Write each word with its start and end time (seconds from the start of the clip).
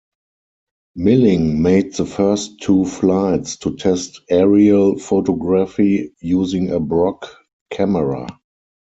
Milling 0.95 1.61
made 1.61 1.93
the 1.93 2.07
first 2.07 2.59
two 2.59 2.85
flights 2.85 3.55
to 3.57 3.75
test 3.75 4.19
aerial 4.31 4.97
photography 4.97 6.11
using 6.21 6.71
a 6.71 6.79
Brock 6.79 7.27
camera. 7.69 8.25